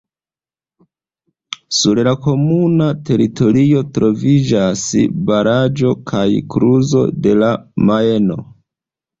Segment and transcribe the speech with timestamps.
[1.79, 4.87] Sur la komunuma teritorio troviĝas
[5.29, 6.27] baraĵo kaj
[6.57, 7.53] kluzo de la
[7.93, 8.41] Majno.